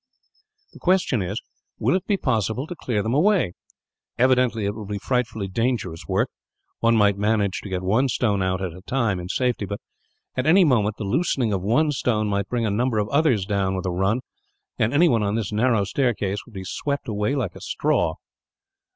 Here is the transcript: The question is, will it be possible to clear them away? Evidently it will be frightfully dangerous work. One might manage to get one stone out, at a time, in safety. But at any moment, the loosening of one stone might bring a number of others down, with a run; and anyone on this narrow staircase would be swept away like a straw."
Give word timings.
The 0.73 0.79
question 0.79 1.21
is, 1.21 1.39
will 1.77 1.95
it 1.95 2.07
be 2.07 2.17
possible 2.17 2.65
to 2.65 2.75
clear 2.75 3.03
them 3.03 3.13
away? 3.13 3.53
Evidently 4.17 4.65
it 4.65 4.73
will 4.73 4.87
be 4.87 4.97
frightfully 4.97 5.47
dangerous 5.47 6.07
work. 6.07 6.31
One 6.79 6.95
might 6.97 7.19
manage 7.19 7.61
to 7.61 7.69
get 7.69 7.83
one 7.83 8.07
stone 8.07 8.41
out, 8.41 8.63
at 8.63 8.73
a 8.73 8.81
time, 8.87 9.19
in 9.19 9.29
safety. 9.29 9.65
But 9.67 9.79
at 10.35 10.47
any 10.47 10.65
moment, 10.65 10.95
the 10.97 11.03
loosening 11.03 11.53
of 11.53 11.61
one 11.61 11.91
stone 11.91 12.29
might 12.29 12.49
bring 12.49 12.65
a 12.65 12.71
number 12.71 12.97
of 12.97 13.09
others 13.09 13.45
down, 13.45 13.75
with 13.75 13.85
a 13.85 13.91
run; 13.91 14.21
and 14.79 14.91
anyone 14.91 15.21
on 15.21 15.35
this 15.35 15.51
narrow 15.51 15.83
staircase 15.83 16.47
would 16.47 16.55
be 16.55 16.63
swept 16.65 17.07
away 17.07 17.35
like 17.35 17.55
a 17.55 17.61
straw." 17.61 18.15